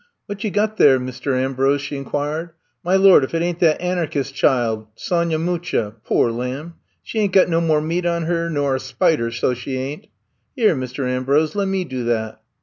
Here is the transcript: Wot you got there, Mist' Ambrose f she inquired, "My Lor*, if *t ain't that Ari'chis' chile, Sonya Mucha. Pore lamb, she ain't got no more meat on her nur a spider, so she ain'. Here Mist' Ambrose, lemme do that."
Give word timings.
Wot 0.27 0.43
you 0.43 0.49
got 0.49 0.77
there, 0.77 0.99
Mist' 0.99 1.27
Ambrose 1.27 1.79
f 1.81 1.81
she 1.85 1.95
inquired, 1.95 2.53
"My 2.83 2.95
Lor*, 2.95 3.21
if 3.21 3.29
*t 3.33 3.37
ain't 3.37 3.59
that 3.59 3.79
Ari'chis' 3.79 4.31
chile, 4.33 4.87
Sonya 4.95 5.37
Mucha. 5.37 5.93
Pore 6.03 6.31
lamb, 6.31 6.73
she 7.03 7.19
ain't 7.19 7.33
got 7.33 7.49
no 7.49 7.61
more 7.61 7.81
meat 7.81 8.07
on 8.07 8.23
her 8.23 8.49
nur 8.49 8.73
a 8.77 8.79
spider, 8.79 9.29
so 9.29 9.53
she 9.53 9.77
ain'. 9.77 10.07
Here 10.55 10.75
Mist' 10.75 10.97
Ambrose, 10.97 11.53
lemme 11.53 11.83
do 11.83 12.03
that." 12.05 12.41